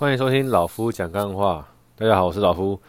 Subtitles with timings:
[0.00, 1.68] 欢迎收听老夫讲干话。
[1.96, 2.80] 大家好，我是老夫。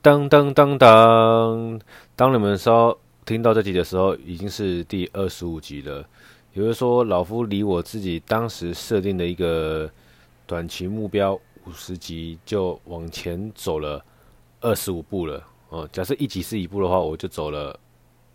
[0.00, 1.78] 当当当当，
[2.16, 2.96] 当你们稍
[3.26, 5.98] 听到这集的时候，已经是第二十五集了。
[6.54, 9.90] 也就是说，老夫离我自己当时设定的一个
[10.46, 11.34] 短期目标
[11.66, 14.02] 五十集，就往前走了
[14.62, 15.44] 二十五步了。
[15.68, 17.78] 哦，假设一集是一步的话，我就走了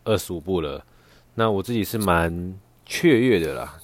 [0.04, 0.86] 二十五步了。
[1.34, 2.56] 那我自己是蛮
[2.86, 3.76] 雀跃的啦，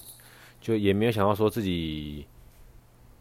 [0.61, 2.27] 就也没有想到说自己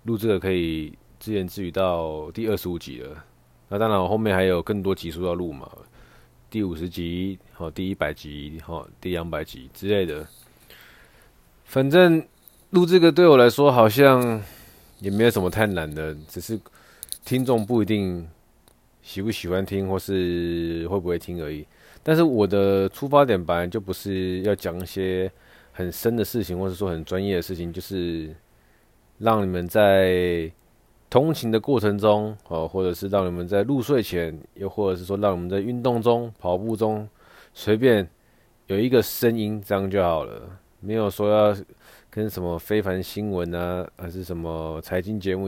[0.03, 0.93] 录这个可以。
[1.25, 3.25] 自言自语到第二十五集了，
[3.71, 5.67] 那当然我后面还有更多集数要录嘛，
[6.51, 10.27] 第五十集、好第一百集、好第两百集之类的。
[11.65, 12.23] 反正
[12.73, 14.39] 录这个对我来说好像
[15.01, 16.61] 也没有什么太难的，只是
[17.25, 18.29] 听众不一定
[19.01, 21.67] 喜不喜欢听或是会不会听而已。
[22.03, 25.33] 但是我的出发点本来就不是要讲一些
[25.73, 28.37] 很深的事情，或者说很专业的事情，就是
[29.17, 30.53] 让你们在。
[31.15, 37.09] 通勤的过程中，哦，或者是让你们在入睡前，又或者是说让你们在运动中、跑步中，
[37.53, 38.11] 随便
[38.67, 40.59] 有一个声音，这样就好了。
[40.81, 41.57] 没有说要
[42.11, 45.47] 跟什么非凡新闻啊，还是什么财经节目，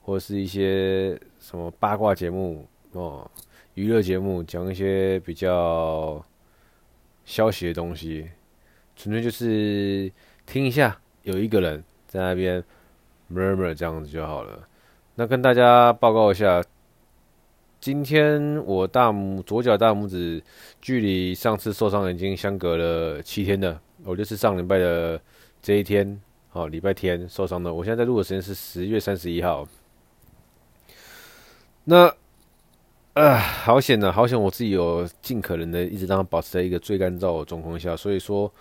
[0.00, 3.30] 或是一些什么八卦节目哦，
[3.74, 6.24] 娱乐节目，讲一些比较
[7.26, 8.30] 消息的东西，
[8.96, 10.10] 纯粹就是
[10.46, 12.64] 听一下，有一个人在那边
[13.30, 14.66] murmur 这样子就好了。
[15.18, 16.62] 那跟大家报告一下，
[17.80, 20.42] 今天我大拇左脚大拇指
[20.82, 23.80] 距离上次受伤已经相隔了七天了。
[24.04, 25.18] 我就是上礼拜的
[25.62, 27.72] 这一天，好，礼拜天受伤的。
[27.72, 29.66] 我现在在录的时间是十月三十一号。
[31.84, 32.14] 那，
[33.14, 34.38] 啊，好险呐，好险！
[34.38, 37.96] 我自己有尽可能的一直让它保持在一个最干燥的状况下。
[37.96, 38.52] 所以说，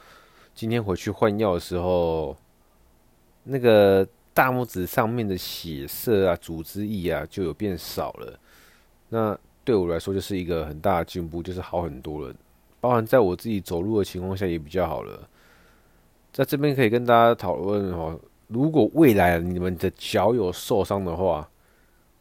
[0.53, 2.37] 今天回去换药的时候，
[3.43, 4.07] 那个。
[4.35, 8.37] 大拇指上面的血色啊、组织液啊，就有变少了。
[9.07, 12.35] 那对我来说就是一个很大的进步，就是好很多了。
[12.81, 15.27] 包含在我自己走路的情况下也比较好了。
[16.33, 21.49] 在这边可以跟大家讨论哦，如果未来你们的脚有受伤的话，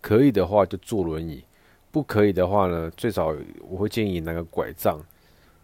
[0.00, 1.42] 可以的话就坐轮椅；
[1.90, 3.34] 不可以的话呢，最少
[3.68, 5.04] 我会建议你拿个拐杖。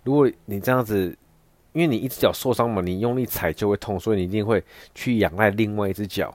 [0.03, 1.17] 如果你这样子。
[1.73, 4.61] 因为你一只脚受伤嘛，你用力踩就会痛，所以你一定会
[4.93, 6.35] 去仰赖另外一只脚。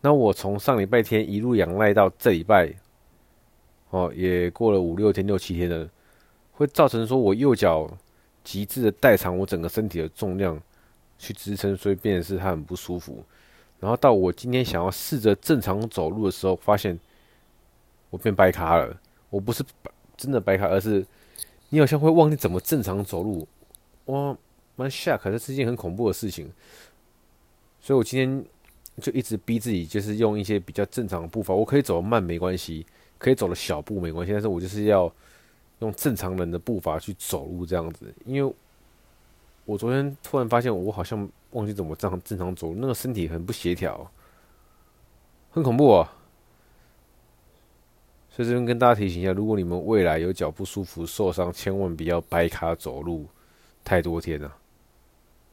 [0.00, 2.72] 那我从上礼拜天一路仰赖到这礼拜，
[3.90, 5.88] 哦，也过了五六天、六七天了，
[6.52, 7.90] 会造成说我右脚
[8.44, 10.60] 极致的代偿我整个身体的重量
[11.18, 13.24] 去支撑，所以变得是它很不舒服。
[13.80, 16.98] 然后到我今天想要试着正常走路的时候，发现
[18.10, 19.00] 我变白卡了。
[19.30, 19.62] 我不是
[20.16, 21.04] 真的白卡，而是
[21.68, 23.46] 你好像会忘记怎么正常走路。
[24.06, 24.36] 哇，
[24.74, 26.50] 蛮吓，可是是件很恐怖的事情，
[27.78, 28.44] 所以我今天
[29.00, 31.54] 就一直逼自己，就是用一些比较正常的步伐。
[31.54, 32.86] 我可以走得慢没关系，
[33.18, 35.12] 可以走的小步没关系，但是我就是要
[35.80, 38.12] 用正常人的步伐去走路这样子。
[38.24, 38.54] 因为
[39.64, 44.10] 我昨天突然发现，我好像忘记怎么这样正常走路，那个身体很不协调，
[45.50, 46.12] 很恐怖啊！
[48.30, 53.26] 所以这边跟大家提醒一下，如果你们未来有脚不舒服、受伤，千万不要掰卡走路。
[53.84, 54.54] 太多天了，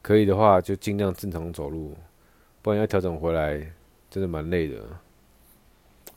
[0.02, 1.96] 可以的话就尽量正常走路，
[2.66, 3.64] 不然要调整回来
[4.10, 4.82] 真的蛮累的。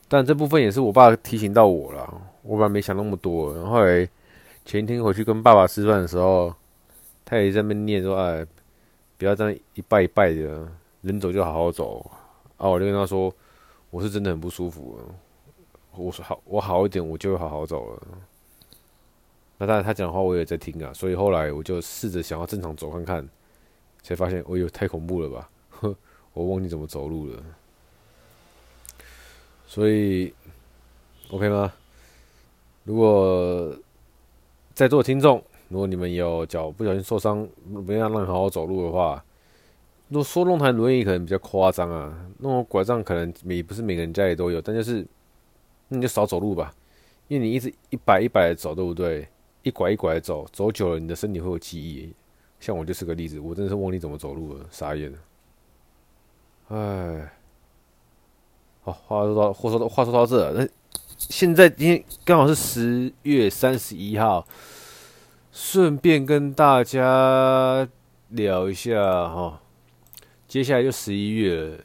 [0.08, 3.54] 但这部分也是我爸提醒到我了，我本来没想那么多。
[3.54, 4.04] 然后来
[4.64, 6.52] 前一天回去跟爸爸吃饭的时候，
[7.24, 8.44] 他也在那边念说：“哎，
[9.16, 10.66] 不要这样一拜一拜的，
[11.02, 12.04] 能走就好好走。”
[12.58, 13.32] 啊，我就跟他说
[13.90, 14.98] ：“我是真的很不舒服，
[15.94, 18.02] 我说好，我好一点，我就会好好走了。”
[19.56, 23.28] 那当然，他讲的话我也在听啊，所以后来我就试着想要正常走看看，
[24.02, 25.48] 才发现，哎呦，太恐怖了吧！
[25.68, 25.96] 呵，
[26.32, 27.42] 我忘记怎么走路了。
[29.66, 30.32] 所以
[31.30, 31.72] ，OK 吗？
[32.84, 33.76] 如果
[34.74, 39.24] 在座听众，如果你们有脚不小心受伤，没让让你好好走路的话，
[40.08, 45.06] 如果说弄台轮椅可能比较夸张啊，弄拐杖可能每不是每个人家里都有，但就是
[45.88, 46.74] 那你就少走路吧，
[47.28, 49.28] 因为你一直一摆一摆的走，对不对？
[49.62, 52.12] 一拐一拐的走，走久了，你的身体会有记忆。
[52.58, 55.18] 像我就是个例子，我真的是忘记怎么走路了，傻眼了。
[56.70, 57.32] 哎，
[58.82, 60.68] 好，话说到，话说到，话说到这，那
[61.18, 64.46] 现在今天刚好是十月三十一号，
[65.50, 67.88] 顺便跟大家
[68.28, 69.60] 聊一下哈，
[70.46, 71.78] 接下来就十一月了，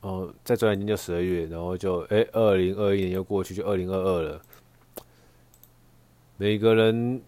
[0.00, 4.40] 哦，再转眼间就十二月，然后就哎，二零二一年又过去，就二零二二了。
[6.38, 7.20] 每个人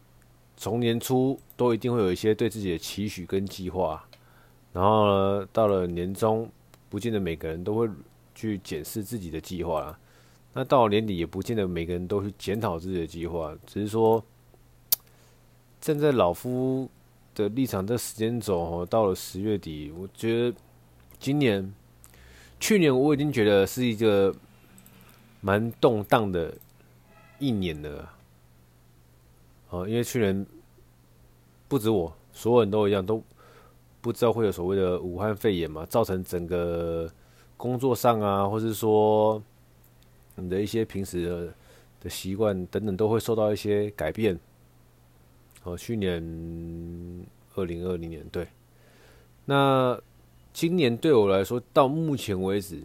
[0.56, 4.05] 从年初都一定会有一些对自己的期许跟计划，
[4.76, 6.46] 然后呢，到了年终，
[6.90, 7.88] 不见得每个人都会
[8.34, 9.98] 去检视自己的计划啦。
[10.52, 14.22] 那到了年底，也不见得每个人都去检讨自己的计划，只是说
[15.80, 16.90] 站在老夫
[17.34, 20.54] 的立场，这时间轴到了十月底，我觉得
[21.18, 21.72] 今年、
[22.60, 24.34] 去年我已经觉得是一个
[25.40, 26.54] 蛮动荡的
[27.38, 28.12] 一年了。
[29.70, 30.44] 哦，因为去年
[31.66, 33.22] 不止我，所有人都一样，都
[34.06, 37.10] 不知道会有所谓的武汉肺炎嘛，造成整个
[37.56, 39.42] 工作上啊，或是说
[40.36, 41.52] 你的一些平时
[42.00, 44.38] 的习惯等等，都会受到一些改变。
[45.64, 46.22] 哦，去年
[47.56, 48.46] 二零二零年，对，
[49.44, 50.00] 那
[50.52, 52.84] 今年对我来说，到目前为止，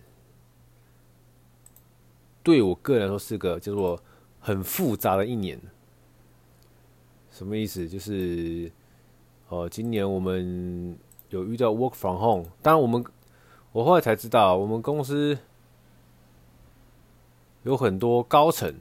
[2.41, 4.01] 对我个人来说是个叫做
[4.39, 5.61] 很复杂的一年。
[7.29, 7.87] 什么意思？
[7.87, 8.71] 就是，
[9.49, 10.97] 哦，今年我们
[11.31, 12.45] 有遇到 work from home。
[12.61, 13.03] 当然，我们
[13.71, 15.37] 我后来才知道，我们公司
[17.63, 18.73] 有很多高层、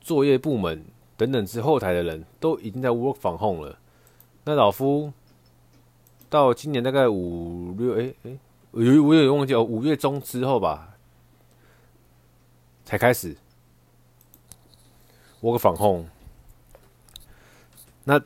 [0.00, 0.84] 作业部门
[1.16, 3.78] 等等之后台的人都已经在 work from home 了。
[4.44, 5.12] 那老夫
[6.28, 8.38] 到今年大概五六哎哎，
[8.72, 10.96] 我有我有点忘记哦，五月中之后吧，
[12.84, 13.36] 才开始
[15.40, 16.06] work from home。
[18.04, 18.20] 那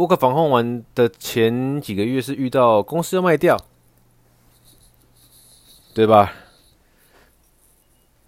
[0.00, 3.54] 沃克防控完的前几个月是遇到公司要卖掉，
[5.92, 6.32] 对吧？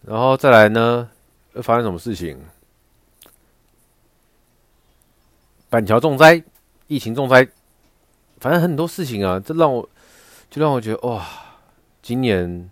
[0.03, 1.09] 然后再来呢，
[1.55, 2.39] 会发生什么事情？
[5.71, 6.45] 板桥重灾，
[6.89, 7.49] 疫情重灾，
[8.37, 9.89] 反正很多事情啊，这让我
[10.51, 11.27] 就让我觉得哇，
[12.03, 12.71] 今年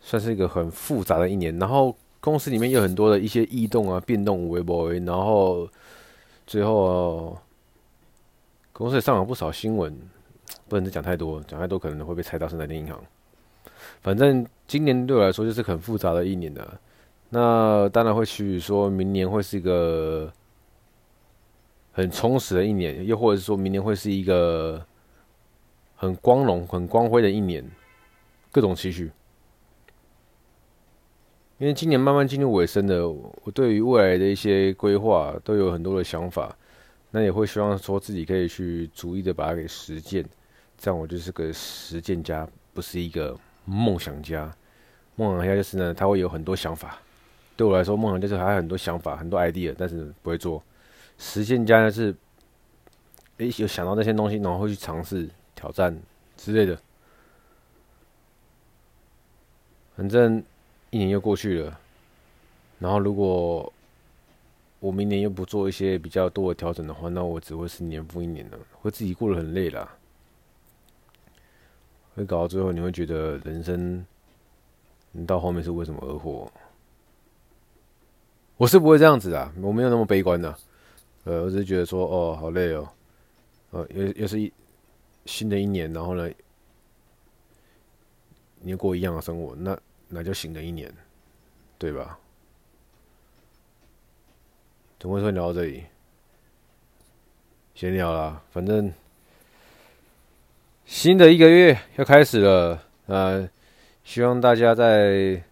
[0.00, 1.56] 算是一个很复杂的一年。
[1.60, 5.68] 然后公司里面有很多的一些异动啊、变动、微博，然后。
[6.46, 7.38] 最后、
[8.80, 9.94] 公司也上了不少新闻，
[10.66, 12.98] 不能再讲太多，讲太多可能会被猜到是哪间银行。
[14.00, 16.80] 反正今年对我来说就是很复杂的一年了。
[17.28, 20.32] 那当然会去说明年会是一个
[21.92, 24.82] 很充实的一年，又或者是说明年会是一个
[25.94, 27.62] 很光荣、很光辉的一年，
[28.50, 29.12] 各种期许。
[31.58, 33.06] 因为今年慢慢进入尾声了，
[33.44, 36.56] 我对于未来的一些规划都有很多的想法，
[37.10, 40.24] 那也会希望说自己可以去逐一的把它给实践，
[40.78, 44.54] 这样我就是个实践家，不是一个梦想家。
[45.16, 46.98] 梦想家就是呢，他会有很多想法，
[47.56, 50.62] 对我来说，梦想就是还有很多想法、很多 idea，但是不会做。
[51.18, 52.14] 实践家呢是，
[53.38, 55.96] 诶，有想到那些东西，然后会去尝试、挑战
[56.36, 56.78] 之类的，
[59.96, 60.42] 反正。
[60.92, 61.78] 一年又过去了，
[62.80, 63.72] 然后如果
[64.80, 69.96] 我明年又不做一些比较多的调整的话，那我只会是年复一年的，会自己过得很累啦，
[72.14, 74.04] 会搞到最后你会觉得人生，
[75.12, 76.50] 你到后面是为什么而活？
[78.56, 80.56] 我是不会这样子啊，我没有那么悲观的，
[81.24, 82.88] 呃，我只是觉得说，哦，好累哦，
[83.70, 84.52] 呃，又又是一
[85.26, 86.28] 新的一年，然后呢，
[88.60, 89.78] 你又过一样的生活，那。
[90.12, 90.92] 那就新的一年，
[91.78, 92.18] 对吧？
[95.00, 95.84] 怎么会说聊到这里？
[97.74, 98.92] 闲聊啦，反正
[100.84, 103.48] 新的一个月要开始了，呃，
[104.04, 105.42] 希望大家在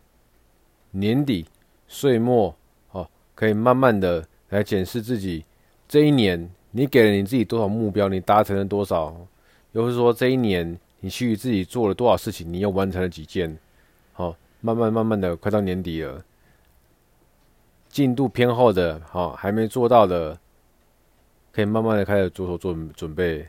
[0.91, 1.47] 年底
[1.87, 2.55] 岁末
[2.91, 5.43] 哦，可以慢慢的来检视自己
[5.89, 9.17] 这一年，你给了你自己多少目标，你达成了多少？
[9.73, 13.57] 又是说这一年你去自己做了多少事情，你又完成了几件？
[14.13, 14.37] 好。
[14.61, 16.21] 慢慢慢慢的，快到年底了，
[17.99, 20.39] 进度偏后的，好还没做到的，
[21.51, 23.45] 可以慢慢的开始着手做准备。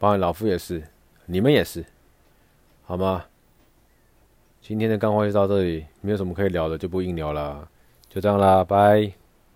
[0.00, 0.82] 包括老夫也是，
[1.26, 1.84] 你们也是，
[2.82, 3.24] 好吗？
[4.60, 7.68] 今天的干货就到这里，没有什么可以聊的，就不硬聊了，
[8.08, 9.21] 就这样啦，拜。